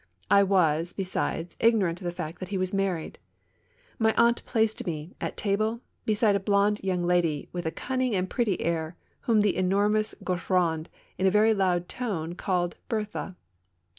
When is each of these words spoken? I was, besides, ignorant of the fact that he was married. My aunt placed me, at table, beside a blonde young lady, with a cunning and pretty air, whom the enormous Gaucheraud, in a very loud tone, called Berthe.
I 0.31 0.41
was, 0.41 0.93
besides, 0.93 1.55
ignorant 1.59 2.01
of 2.01 2.05
the 2.05 2.11
fact 2.11 2.39
that 2.39 2.49
he 2.49 2.57
was 2.57 2.73
married. 2.73 3.19
My 3.99 4.15
aunt 4.15 4.43
placed 4.47 4.87
me, 4.87 5.15
at 5.21 5.37
table, 5.37 5.81
beside 6.07 6.35
a 6.35 6.39
blonde 6.39 6.79
young 6.83 7.03
lady, 7.05 7.49
with 7.53 7.67
a 7.67 7.71
cunning 7.71 8.15
and 8.15 8.27
pretty 8.27 8.59
air, 8.61 8.95
whom 9.19 9.41
the 9.41 9.55
enormous 9.55 10.15
Gaucheraud, 10.23 10.89
in 11.19 11.27
a 11.27 11.29
very 11.29 11.53
loud 11.53 11.87
tone, 11.87 12.33
called 12.33 12.77
Berthe. 12.89 13.35